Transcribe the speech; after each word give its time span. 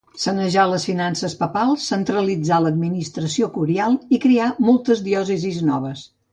Sanejà 0.21 0.61
les 0.69 0.85
finances 0.87 1.35
papals, 1.41 1.85
centralitzà 1.93 2.59
l'administració 2.65 3.53
curial 3.61 4.01
i 4.19 4.23
creà 4.27 4.51
moltes 4.71 5.07
diòcesis 5.13 5.65
noves. 5.73 6.07